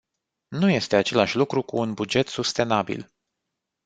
[0.47, 3.13] Nu este același lucru cu un buget sustenabil.